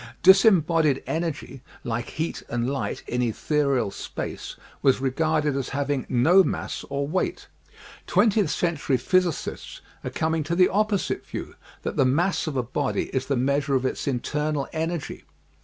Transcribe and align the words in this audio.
Disembodied 0.23 1.03
energy, 1.05 1.61
like 1.83 2.09
heat 2.09 2.41
and 2.49 2.67
light 2.67 3.03
in 3.05 3.21
ethereal 3.21 3.91
space, 3.91 4.55
was 4.81 4.99
regarded 4.99 5.55
as 5.55 5.69
having 5.77 6.07
no 6.09 6.43
mass 6.43 6.83
or 6.89 7.07
weight. 7.07 7.45
Twentieth 8.07 8.49
century 8.49 8.97
physicists 8.97 9.79
are 10.03 10.09
coming 10.09 10.41
to 10.43 10.55
the 10.55 10.69
opposite 10.69 11.23
view, 11.23 11.53
that 11.83 11.97
the 11.97 12.03
mass 12.05 12.47
of 12.47 12.57
a 12.57 12.63
body 12.63 13.09
is 13.13 13.27
the 13.27 13.37
measure 13.37 13.75
of 13.75 13.85
its 13.85 14.07
internal 14.07 14.67
energy. 14.73 15.23